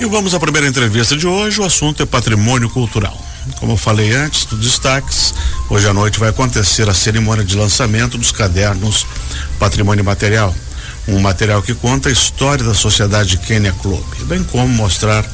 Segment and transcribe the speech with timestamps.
[0.00, 1.60] E vamos à primeira entrevista de hoje.
[1.60, 3.18] O assunto é patrimônio cultural.
[3.58, 5.34] Como eu falei antes, dos destaques,
[5.68, 9.04] hoje à noite vai acontecer a cerimônia de lançamento dos cadernos
[9.58, 10.54] Patrimônio Material.
[11.08, 15.24] Um material que conta a história da Sociedade Kenya Club, bem como mostrar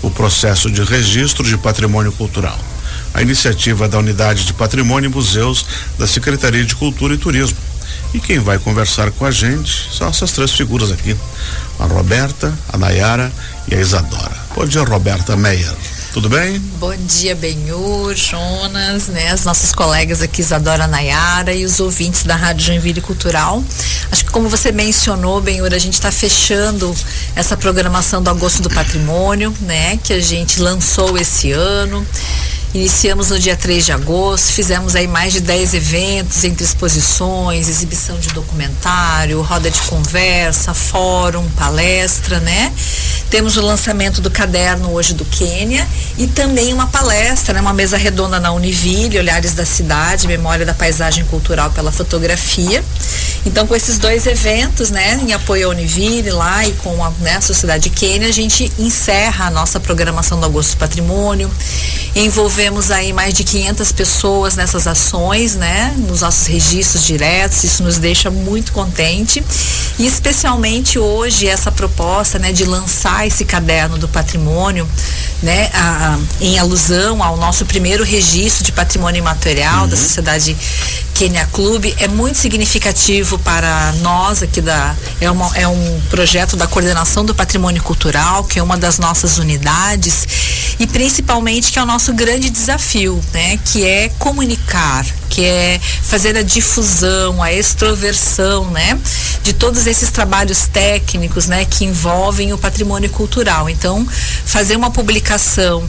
[0.00, 2.58] o processo de registro de patrimônio cultural.
[3.12, 5.66] A iniciativa da Unidade de Patrimônio e Museus
[5.98, 7.58] da Secretaria de Cultura e Turismo.
[8.14, 11.16] E quem vai conversar com a gente são essas três figuras aqui:
[11.78, 13.32] a Roberta, a Nayara
[13.70, 14.36] e a Isadora.
[14.54, 15.74] Bom dia, Roberta Meyer.
[16.16, 16.58] Tudo bem?
[16.80, 19.32] Bom dia, Benhur, Jonas, né?
[19.32, 23.62] As nossas colegas aqui, Isadora Nayara e os ouvintes da Rádio Joinville Cultural.
[24.10, 26.94] Acho que como você mencionou, Benhur, a gente está fechando
[27.34, 29.98] essa programação do Agosto do Patrimônio, né?
[30.02, 32.06] Que a gente lançou esse ano.
[32.76, 38.18] Iniciamos no dia 3 de agosto, fizemos aí mais de 10 eventos entre exposições, exibição
[38.18, 42.70] de documentário, roda de conversa, fórum, palestra, né?
[43.30, 47.62] Temos o lançamento do caderno hoje do Quênia e também uma palestra, né?
[47.62, 52.84] uma mesa redonda na Univille, Olhares da Cidade, Memória da Paisagem Cultural pela Fotografia.
[53.46, 57.40] Então, com esses dois eventos, né, em apoio à Univille lá e com a né,
[57.40, 61.50] Sociedade Quênia, a gente encerra a nossa programação do Agosto Patrimônio.
[62.18, 67.62] Envolvemos aí mais de 500 pessoas nessas ações, né, nos nossos registros diretos.
[67.62, 69.44] Isso nos deixa muito contente.
[69.98, 74.88] E especialmente hoje essa proposta, né, de lançar esse caderno do patrimônio,
[75.42, 79.88] né, a, a, em alusão ao nosso primeiro registro de patrimônio imaterial uhum.
[79.88, 80.56] da Sociedade
[81.16, 86.66] Kenya Clube é muito significativo para nós aqui da é, uma, é um projeto da
[86.66, 90.26] coordenação do patrimônio cultural que é uma das nossas unidades
[90.78, 96.36] e principalmente que é o nosso grande desafio, né, que é comunicar, que é fazer
[96.36, 98.98] a difusão, a extroversão, né,
[99.42, 103.70] de todos esses trabalhos técnicos, né, que envolvem o patrimônio cultural.
[103.70, 104.06] Então,
[104.44, 105.88] fazer uma publicação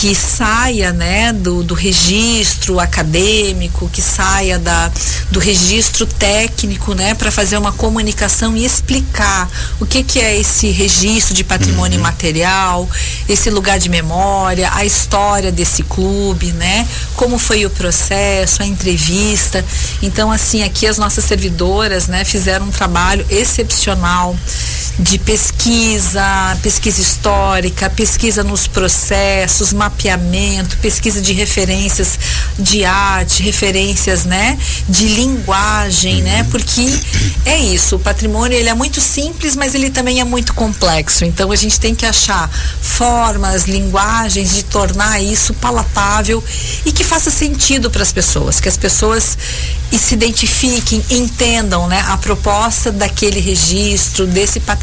[0.00, 4.90] que saia né, do, do registro acadêmico, que saia da,
[5.30, 9.48] do registro técnico, né, para fazer uma comunicação e explicar
[9.78, 12.04] o que, que é esse registro de patrimônio uhum.
[12.04, 12.88] imaterial,
[13.28, 19.64] esse lugar de memória, a história desse clube, né, como foi o processo, a entrevista.
[20.00, 24.34] Então, assim, aqui as nossas servidoras né, fizeram um trabalho excepcional
[24.98, 26.22] de pesquisa,
[26.62, 32.18] pesquisa histórica, pesquisa nos processos, mapeamento, pesquisa de referências
[32.58, 34.58] de arte, referências, né,
[34.88, 36.46] de linguagem, né?
[36.50, 36.86] Porque
[37.44, 41.24] é isso, o patrimônio ele é muito simples, mas ele também é muito complexo.
[41.24, 42.50] Então a gente tem que achar
[42.80, 46.42] formas, linguagens de tornar isso palatável
[46.84, 49.38] e que faça sentido para as pessoas, que as pessoas
[49.90, 54.81] se identifiquem, entendam, né, a proposta daquele registro, desse patrimônio.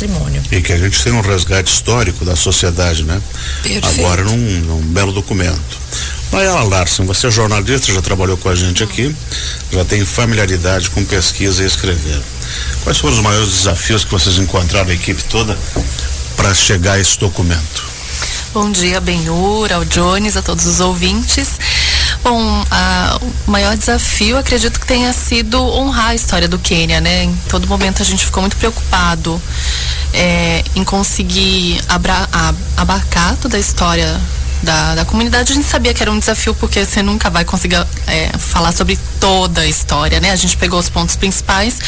[0.51, 3.21] E que a gente tenha um resgate histórico da sociedade, né?
[3.63, 3.87] Perfeito.
[3.87, 5.79] Agora num, num belo documento.
[6.31, 9.13] Nayala Larson, você é jornalista, já trabalhou com a gente aqui,
[9.71, 12.21] já tem familiaridade com pesquisa e escrever.
[12.83, 15.57] Quais foram os maiores desafios que vocês encontraram, a equipe toda,
[16.35, 17.89] para chegar a esse documento?
[18.53, 21.59] Bom dia, Benhur, ao Jones, a todos os ouvintes.
[22.23, 27.23] Bom, a, o maior desafio acredito que tenha sido honrar a história do Quênia, né?
[27.23, 29.41] Em todo momento a gente ficou muito preocupado
[30.13, 34.19] é, em conseguir abra, a, abarcar toda a história
[34.61, 37.77] da, da comunidade, a gente sabia que era um desafio porque você nunca vai conseguir
[38.07, 40.31] é, falar sobre toda a história, né?
[40.31, 41.79] A gente pegou os pontos principais,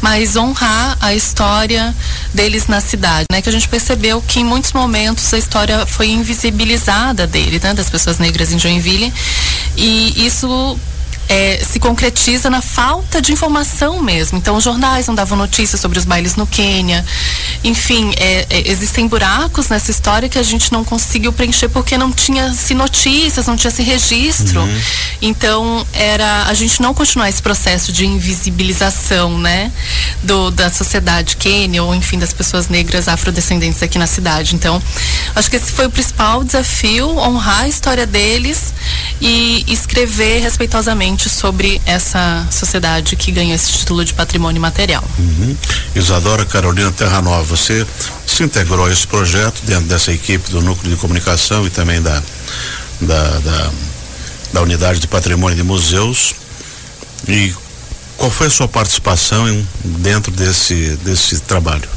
[0.00, 1.94] mas honrar a história
[2.32, 3.42] deles na cidade, né?
[3.42, 7.74] Que a gente percebeu que em muitos momentos a história foi invisibilizada dele, né?
[7.74, 9.12] Das pessoas negras em Joinville
[9.76, 10.78] e isso
[11.28, 14.38] é, se concretiza na falta de informação mesmo.
[14.38, 17.04] Então, os jornais não davam notícias sobre os bailes no Quênia.
[17.62, 22.10] Enfim, é, é, existem buracos nessa história que a gente não conseguiu preencher porque não
[22.10, 24.60] tinha-se notícias, não tinha-se registro.
[24.60, 24.80] Uhum.
[25.20, 29.70] Então, era a gente não continuar esse processo de invisibilização, né,
[30.22, 34.54] do, da sociedade Quênia ou, enfim, das pessoas negras afrodescendentes aqui na cidade.
[34.54, 34.82] Então,
[35.34, 38.72] acho que esse foi o principal desafio, honrar a história deles
[39.20, 45.02] e escrever respeitosamente sobre essa sociedade que ganhou esse título de patrimônio material.
[45.18, 45.56] Uhum.
[45.94, 47.86] Isadora Carolina Terra Nova, você
[48.26, 52.22] se integrou a esse projeto dentro dessa equipe do Núcleo de Comunicação e também da,
[53.00, 53.70] da, da,
[54.52, 56.34] da Unidade de Patrimônio de Museus.
[57.26, 57.54] E
[58.18, 61.88] qual foi a sua participação em, dentro desse, desse trabalho?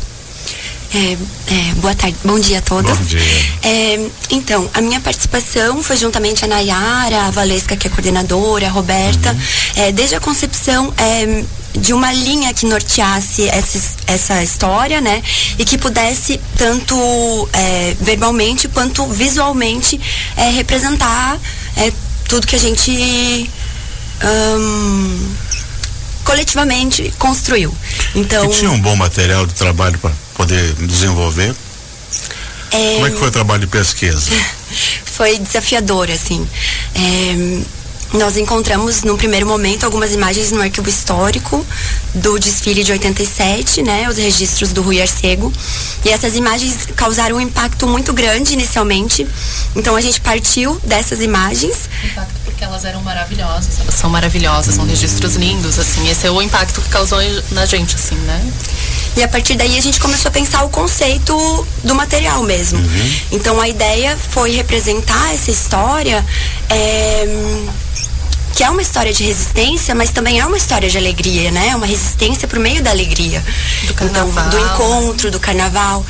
[0.93, 2.97] É, é, boa tarde, bom dia a todos.
[2.97, 3.21] Bom dia.
[3.63, 8.69] É, então, a minha participação foi juntamente a Nayara, a Valesca, que é coordenadora, a
[8.69, 9.35] Roberta,
[9.75, 11.45] é, desde a concepção é,
[11.79, 15.23] de uma linha que norteasse essa, essa história, né?
[15.57, 19.99] E que pudesse tanto é, verbalmente quanto visualmente
[20.55, 21.39] representar
[22.27, 23.49] tudo que a gente
[24.23, 25.29] hum,
[26.25, 27.73] coletivamente construiu.
[28.13, 30.11] Então, E tinha um bom material de trabalho para
[30.41, 31.55] poder desenvolver.
[32.71, 34.31] é, Como é que foi o trabalho de pesquisa?
[35.05, 36.47] foi desafiador, assim.
[36.95, 37.61] É,
[38.17, 41.65] nós encontramos, num primeiro momento, algumas imagens no arquivo histórico
[42.15, 44.09] do desfile de 87, né?
[44.09, 45.53] Os registros do Rui Arcego.
[46.03, 49.25] E essas imagens causaram um impacto muito grande inicialmente.
[49.75, 51.87] Então a gente partiu dessas imagens.
[52.03, 53.79] Impacto porque elas eram maravilhosas.
[53.79, 56.09] Elas são maravilhosas, são registros lindos, assim.
[56.09, 57.19] Esse é o impacto que causou
[57.51, 58.51] na gente, assim, né?
[59.21, 62.79] E a partir daí a gente começou a pensar o conceito do material mesmo.
[63.31, 66.25] Então a ideia foi representar essa história.
[66.67, 67.61] é,
[68.55, 71.75] que é uma história de resistência, mas também é uma história de alegria, né?
[71.75, 73.43] Uma resistência por meio da alegria.
[73.83, 74.47] Do carnaval.
[74.47, 76.05] Então, do encontro, do carnaval.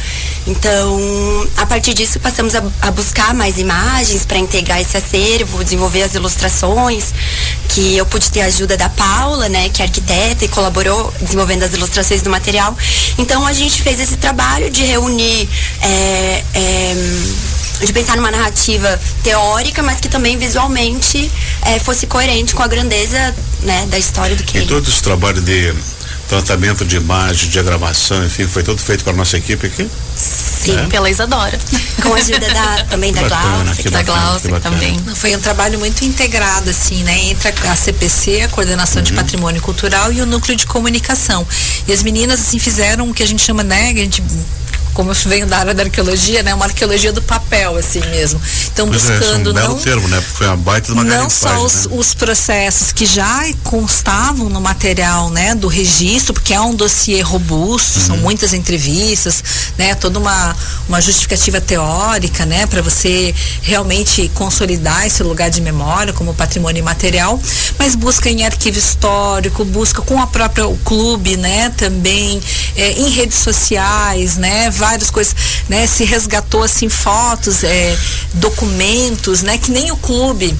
[0.47, 6.01] Então, a partir disso, passamos a, a buscar mais imagens para integrar esse acervo, desenvolver
[6.01, 7.13] as ilustrações,
[7.69, 11.63] que eu pude ter a ajuda da Paula, né, que é arquiteta e colaborou desenvolvendo
[11.63, 12.75] as ilustrações do material.
[13.17, 15.47] Então, a gente fez esse trabalho de reunir.
[15.81, 16.95] é, é,
[17.85, 21.31] de pensar numa narrativa teórica, mas que também visualmente
[21.63, 24.67] é, fosse coerente com a grandeza né, da história do E Kenny.
[24.67, 25.73] todo esse trabalho de
[26.31, 29.89] tratamento de imagem, diagramação, enfim, foi tudo feito pela nossa equipe aqui?
[30.16, 30.88] Sim, É.
[30.88, 31.60] Pela Isadora.
[32.01, 33.92] com a ajuda da, também da Glaucia.
[33.92, 34.98] da Glaucia também.
[35.16, 37.18] Foi um trabalho muito integrado, assim, né?
[37.25, 41.45] Entre a CPC, a Coordenação de Patrimônio Cultural, e o Núcleo de Comunicação.
[41.86, 43.89] E as meninas, assim, fizeram o que a gente chama, né?
[43.89, 44.24] A gente,
[44.93, 46.53] como eu venho da área da arqueologia, né?
[46.53, 48.41] Uma arqueologia do papel, assim mesmo.
[48.73, 50.17] Então, Pois é, esse é buscando um não termo, né?
[50.21, 51.95] Porque foi uma baita de uma não só os, né?
[51.97, 57.99] os processos que já constavam no material né, do registro, porque é um dossiê robusto,
[57.99, 59.43] são muitas entrevistas,
[59.77, 60.55] né, toda uma,
[60.88, 67.39] uma justificativa teórica né, para você realmente consolidar esse lugar de memória como patrimônio imaterial,
[67.77, 72.41] mas busca em arquivo histórico, busca com a própria o clube né, também,
[72.75, 75.36] é, em redes sociais, né, várias coisas,
[75.69, 77.95] né, se resgatou assim fotos, é,
[78.33, 80.57] documentos, né, que nem o clube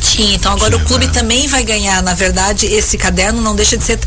[0.00, 0.34] tinha.
[0.34, 1.12] Então agora Tinha, o clube né?
[1.12, 3.98] também vai ganhar, na verdade, esse caderno não deixa de ser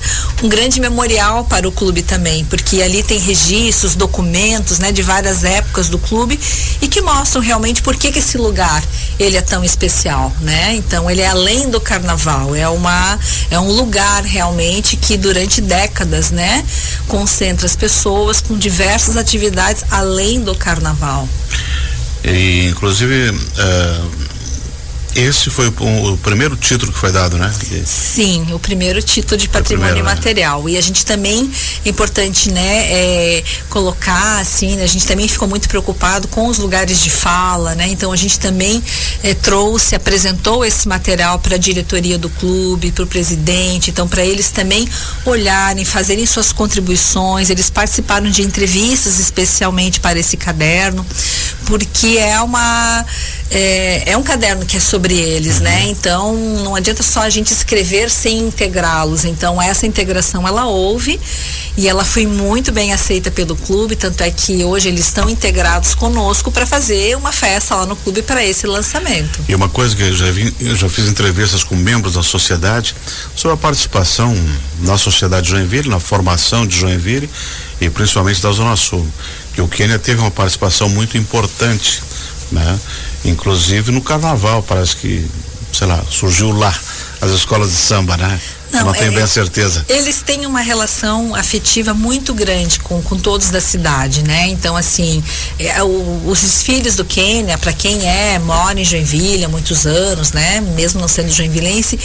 [0.44, 5.44] um grande memorial para o clube também, porque ali tem registros, documentos, né, de várias
[5.44, 6.40] épocas do clube
[6.82, 8.84] e que mostram realmente por que, que esse lugar
[9.20, 10.76] ele é tão especial, né?
[10.76, 13.20] Então ele é além do carnaval, é uma
[13.50, 16.64] é um lugar realmente que durante décadas, né,
[17.08, 21.28] concentra as pessoas com diversas atividades além do carnaval.
[22.24, 24.02] E, inclusive, eh,
[25.18, 27.52] esse foi o, o primeiro título que foi dado, né?
[27.86, 30.16] Sim, o primeiro título de patrimônio primeiro, né?
[30.16, 30.70] material.
[30.70, 31.52] E a gente também,
[31.84, 36.60] é importante, né, é, colocar, assim, né, a gente também ficou muito preocupado com os
[36.60, 37.88] lugares de fala, né?
[37.88, 38.84] Então a gente também
[39.24, 44.24] é, trouxe, apresentou esse material para a diretoria do clube, para o presidente, então para
[44.24, 44.88] eles também
[45.26, 47.50] olharem, fazerem suas contribuições.
[47.50, 51.04] Eles participaram de entrevistas especialmente para esse caderno,
[51.66, 53.04] porque é uma
[53.50, 55.88] é, é um caderno que é sobre eles, né?
[55.88, 59.26] Então não adianta só a gente escrever sem integrá-los.
[59.26, 61.20] Então essa integração ela houve
[61.78, 65.96] e ela foi muito bem aceita pelo clube, tanto é que hoje eles estão integrados
[65.96, 69.40] conosco para fazer uma festa lá no clube para esse lançamento.
[69.48, 72.96] E uma coisa que eu já, vi, eu já fiz entrevistas com membros da sociedade
[73.36, 74.36] sobre a participação
[74.80, 77.30] na sociedade de Joinville, na formação de Joinville
[77.80, 79.08] e principalmente da Zona Sul.
[79.54, 82.02] Que o Quênia teve uma participação muito importante,
[82.52, 82.80] né?
[83.26, 85.30] Inclusive no carnaval, parece que,
[85.74, 86.74] sei lá, surgiu lá
[87.22, 88.40] as escolas de samba, né?
[88.74, 89.86] Eu não tenho é- bem a certeza.
[89.90, 94.48] Eles têm uma relação afetiva muito grande com, com todos da cidade, né?
[94.50, 95.24] Então, assim,
[95.60, 100.32] é, o- os desfiles do Quênia, para quem é, mora em Joinville há muitos anos,
[100.32, 100.62] né?
[100.76, 102.00] Mesmo não sendo joinvilense,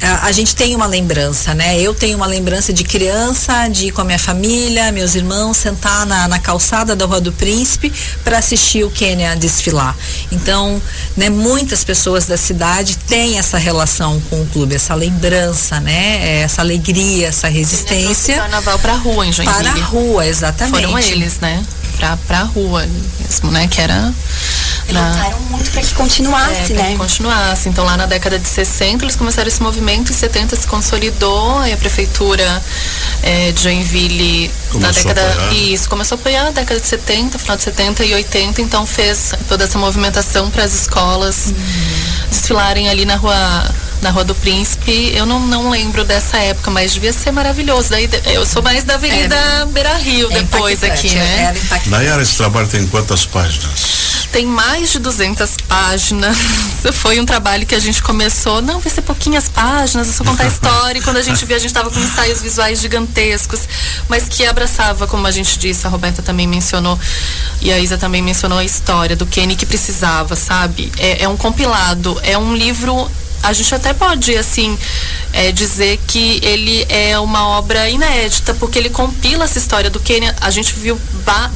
[0.00, 1.78] a, a gente tem uma lembrança, né?
[1.80, 6.06] Eu tenho uma lembrança de criança, de ir com a minha família, meus irmãos, sentar
[6.06, 7.92] na, na calçada da Rua do Príncipe
[8.24, 9.96] para assistir o Quênia desfilar.
[10.32, 10.80] Então,
[11.16, 16.05] né, muitas pessoas da cidade têm essa relação com o clube, essa lembrança, né?
[16.42, 19.70] Essa alegria, essa Trouxe o resistência carnaval pra rua em Joinville.
[19.70, 20.74] para a rua, exatamente.
[20.74, 21.64] Foram eles, né?
[21.96, 22.86] Pra, pra rua
[23.20, 23.66] mesmo, né?
[23.68, 24.12] Que era
[24.92, 26.90] lutaram muito para que continuasse, é, né?
[26.92, 27.68] Que continuasse.
[27.68, 31.72] Então lá na década de 60 eles começaram esse movimento, em 70 se consolidou, e
[31.72, 32.62] a prefeitura
[33.22, 35.20] é, de Joinville começou na década.
[35.22, 35.52] A apoiar.
[35.54, 39.32] Isso, começou a apoiar na década de 70, final de 70 e 80, então fez
[39.48, 41.52] toda essa movimentação para as escolas
[42.30, 43.34] desfilarem ali na rua
[44.02, 47.90] na Rua do Príncipe, eu não, não lembro dessa época, mas devia ser maravilhoso.
[47.90, 51.42] Daí eu sou mais da Avenida Beira Rio É depois aqui, né?
[51.42, 51.90] Era impactante.
[51.90, 53.96] Nayara, esse trabalho tem quantas páginas?
[54.32, 56.36] Tem mais de 200 páginas.
[56.92, 60.44] Foi um trabalho que a gente começou, não, vai ser pouquinhas páginas, é só contar
[60.44, 60.98] a história.
[60.98, 63.60] E quando a gente viu, a gente estava com ensaios visuais gigantescos,
[64.08, 66.98] mas que abraçava, como a gente disse, a Roberta também mencionou,
[67.60, 70.92] e a Isa também mencionou a história do Kenny que precisava, sabe?
[70.98, 73.10] É, é um compilado, é um livro.
[73.42, 74.76] A gente até pode, assim,
[75.32, 80.34] é, dizer que ele é uma obra inédita, porque ele compila essa história do Quênia.
[80.40, 80.98] A gente viu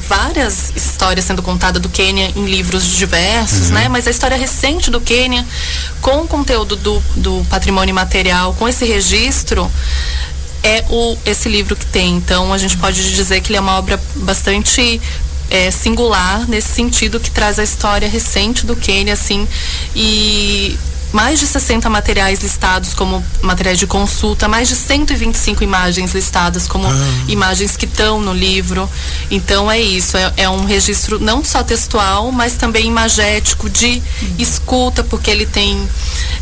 [0.07, 3.87] várias histórias sendo contadas do Quênia em livros diversos, né?
[3.89, 5.45] Mas a história recente do Quênia,
[6.01, 9.69] com o conteúdo do, do patrimônio material, com esse registro,
[10.63, 12.15] é o, esse livro que tem.
[12.15, 15.01] Então, a gente pode dizer que ele é uma obra bastante
[15.49, 19.47] é, singular nesse sentido que traz a história recente do Quênia, assim,
[19.95, 20.77] e
[21.11, 26.87] mais de 60 materiais listados como materiais de consulta, mais de 125 imagens listadas como
[27.27, 28.89] imagens que estão no livro.
[29.29, 34.01] Então é isso, é, é um registro não só textual, mas também imagético de
[34.37, 35.87] escuta, porque ele tem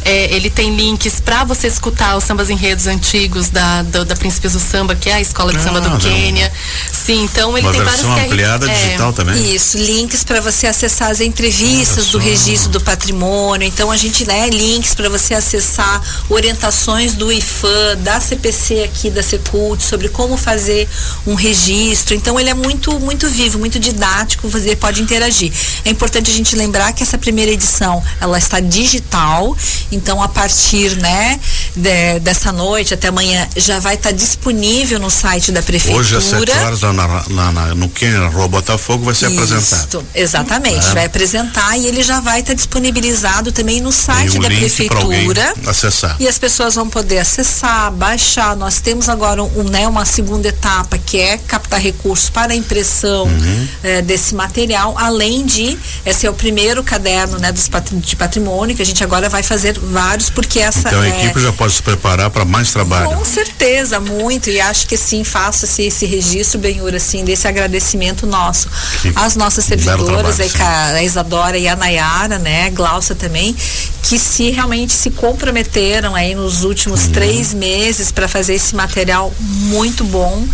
[0.06, 4.54] é, ele tem links para você escutar os sambas enredos antigos da, da, da Princípios
[4.54, 5.98] do Samba, que é a escola de Ah, samba do não.
[5.98, 6.52] Quênia.
[6.92, 9.56] Sim, então ele Uma tem vários QR ampliada é, digital também?
[9.56, 13.68] Isso, links para você acessar as entrevistas do registro do patrimônio.
[13.68, 19.24] Então a gente né, links para você acessar orientações do IFAM, da CPC aqui da
[19.24, 20.88] Secult sobre como fazer
[21.26, 22.14] um registro.
[22.16, 25.52] Então ele é muito muito vivo, muito didático, você pode interagir.
[25.86, 29.56] É importante a gente lembrar que essa primeira edição, ela está digital,
[29.92, 31.40] então a partir, né,
[31.76, 36.00] de- dessa noite até amanhã já vai estar disponível no site da prefeitura.
[36.02, 36.92] Hoje às 7 horas na,
[37.30, 37.90] lá na- no
[38.20, 39.88] na Rua Botafogo, vai ser apresentado.
[40.00, 40.86] Isso, exatamente.
[40.88, 40.94] É.
[40.94, 45.54] Vai apresentar e ele já vai estar disponibilizado também no site um da prefeitura.
[45.68, 46.16] acessar.
[46.20, 48.56] E as pessoas vão poder acessar, baixar.
[48.56, 53.26] Nós temos agora um, né, uma segunda etapa que é captar recursos para a impressão
[53.26, 53.68] Uhum.
[53.84, 57.70] eh, desse material, além de esse é o primeiro caderno né, dos
[58.02, 61.40] de patrimônio que a gente agora vai fazer vários porque essa Então a é, equipe
[61.42, 63.10] já pode se preparar para mais trabalho.
[63.10, 64.50] com certeza, muito.
[64.50, 68.70] E acho que sim, faço esse, esse registro, Benhura, assim, desse agradecimento nosso.
[69.02, 72.70] Que Às nossas servidoras, trabalho, a a Isadora e a Nayara, né?
[72.72, 73.56] Glaucia também,
[74.04, 77.12] que se realmente se comprometeram aí nos últimos Uhum.
[77.12, 80.46] três meses para fazer esse material muito bom.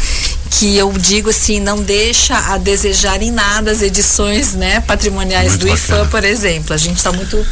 [0.57, 5.61] Que eu digo assim, não deixa a desejar em nada as edições né, patrimoniais Muito
[5.61, 6.09] do IFAM, bacana.
[6.09, 6.73] por exemplo.
[6.73, 7.45] A gente está muito,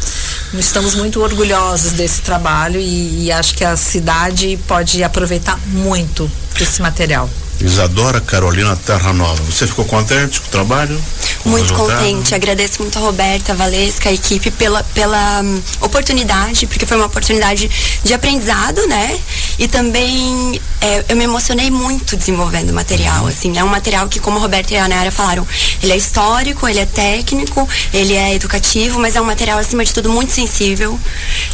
[0.53, 6.31] estamos muito orgulhosos desse trabalho e, e acho que a cidade pode aproveitar muito
[6.61, 7.29] esse material.
[7.61, 9.41] Isadora Carolina Terra Nova.
[9.43, 11.01] Você ficou contente com o trabalho?
[11.41, 11.99] Com o Muito resultado?
[11.99, 12.35] contente.
[12.35, 17.05] Agradeço muito a Roberta, a Valesca, a equipe pela, pela hum, oportunidade, porque foi uma
[17.05, 17.69] oportunidade
[18.03, 19.19] de aprendizado, né?
[19.59, 23.27] E também é, eu me emocionei muito desenvolvendo o material.
[23.27, 25.47] Assim, é um material que, como a Roberta e a Nayara falaram,
[25.81, 29.93] ele é histórico, ele é técnico, ele é educativo, mas é um material, acima de
[29.93, 30.99] tudo, muito sensível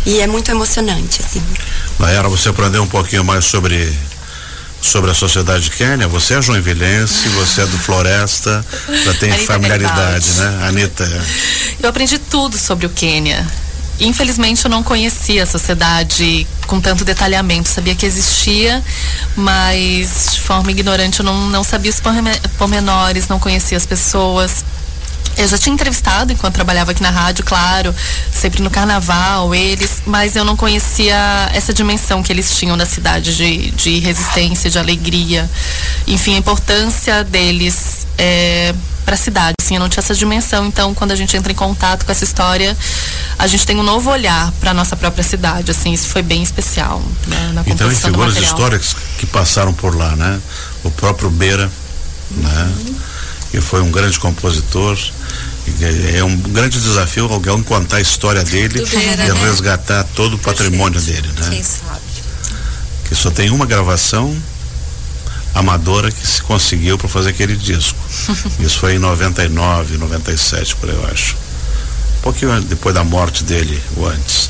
[0.06, 1.42] e é muito emocionante, assim.
[2.00, 3.96] Nayara, você aprendeu um pouquinho mais sobre
[4.82, 6.08] sobre a sociedade de Quênia.
[6.08, 8.66] Você é joinvilense, você é do Floresta,
[9.06, 10.58] já tem Anitta familiaridade, Garibaldi.
[10.62, 10.68] né?
[10.68, 11.22] Anitta, é.
[11.84, 13.46] Eu aprendi tudo sobre o Quênia.
[14.00, 18.82] Infelizmente eu não conhecia a sociedade com tanto detalhamento, sabia que existia,
[19.36, 24.64] mas de forma ignorante eu não, não sabia os porme- pormenores, não conhecia as pessoas.
[25.40, 27.96] Eu já tinha entrevistado enquanto trabalhava aqui na rádio, claro,
[28.32, 31.16] sempre no carnaval, eles, mas eu não conhecia
[31.54, 35.50] essa dimensão que eles tinham da cidade de, de resistência, de alegria,
[36.06, 38.06] enfim, a importância deles
[39.06, 39.56] para a cidade.
[39.62, 42.24] Assim, eu não tinha essa dimensão, então quando a gente entra em contato com essa
[42.24, 42.76] história,
[43.38, 45.72] a gente tem um novo olhar para nossa própria cidade.
[45.72, 50.16] Assim, isso foi bem especial né, na Então, do figuras históricas que passaram por lá,
[50.16, 50.40] né?
[50.84, 51.72] O próprio Beira,
[52.32, 52.72] né?
[53.52, 54.98] Que foi um grande compositor.
[56.16, 59.34] É um grande desafio alguém contar a história dele e né?
[59.46, 61.22] resgatar todo o patrimônio Perfeito.
[61.28, 61.50] dele, né?
[61.50, 62.02] Quem sabe?
[63.06, 64.36] Que só tem uma gravação
[65.54, 67.98] amadora que se conseguiu para fazer aquele disco.
[68.60, 71.36] Isso foi em 99, 97, por aí eu acho.
[72.18, 74.50] Um pouquinho depois da morte dele, ou antes.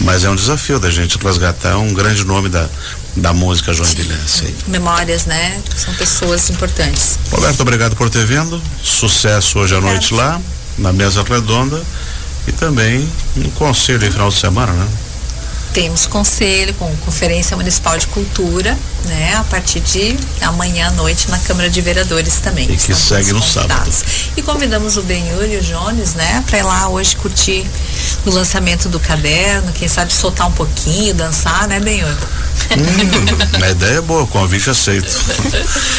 [0.00, 2.68] Mas é um desafio da gente resgatar um grande nome da,
[3.16, 4.44] da música joinvilense.
[4.44, 4.54] aí.
[4.68, 5.60] Memórias, né?
[5.76, 7.18] São pessoas importantes.
[7.30, 8.62] Roberto, obrigado por ter vindo.
[8.82, 10.40] Sucesso hoje à noite lá,
[10.76, 11.82] na mesa redonda.
[12.46, 14.88] E também no conselho de final de semana, né?
[15.78, 21.38] temos conselho com Conferência Municipal de Cultura, né, a partir de amanhã à noite na
[21.38, 22.64] Câmara de Vereadores também.
[22.68, 23.88] E que segue no sábado.
[24.36, 27.64] E convidamos o Benhur e o Jones, né, para ir lá hoje curtir
[28.26, 32.16] o lançamento do caderno, quem sabe soltar um pouquinho, dançar, né, Benhur?
[32.76, 35.08] Hum, a ideia é boa, convite aceito.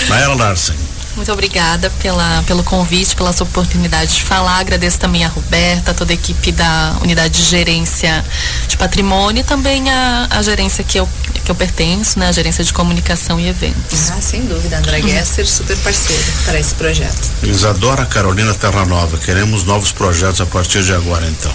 [0.08, 0.76] Naela Larsen.
[1.16, 4.60] Muito obrigada pela, pelo convite, pela sua oportunidade de falar.
[4.60, 8.24] Agradeço também a Roberta, toda a equipe da unidade de gerência
[8.68, 11.10] de patrimônio e também a, a gerência que eu,
[11.44, 12.30] que eu pertenço, né?
[12.30, 14.12] A gerência de comunicação e eventos.
[14.12, 14.78] Ah, sem dúvida.
[14.78, 17.30] André Gesser, super parceiro para esse projeto.
[17.44, 19.18] Isadora Carolina Terra Nova.
[19.18, 21.52] Queremos novos projetos a partir de agora, então.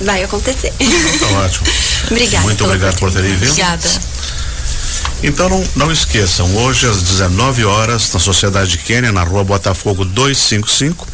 [0.00, 0.72] Vai acontecer.
[0.72, 1.66] Tá ótimo.
[2.10, 2.44] Obrigada.
[2.44, 3.50] Muito obrigado por terem vindo.
[3.50, 4.15] Obrigada.
[5.22, 11.06] Então não, não esqueçam, hoje às 19 horas, na Sociedade Quênia, na rua Botafogo 255,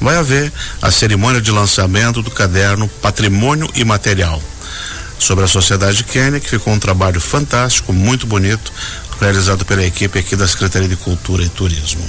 [0.00, 0.50] vai haver
[0.80, 4.42] a cerimônia de lançamento do caderno Patrimônio e Material.
[5.18, 8.72] Sobre a Sociedade Quênia, que ficou um trabalho fantástico, muito bonito,
[9.20, 12.02] realizado pela equipe aqui da Secretaria de Cultura e Turismo.